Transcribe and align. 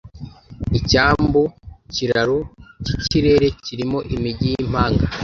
icyambu 0.79 1.41
kiraro 1.93 2.39
cyikirere 2.83 3.47
kirimo 3.65 3.99
imijyi 4.15 4.45
yimpanga. 4.55 5.05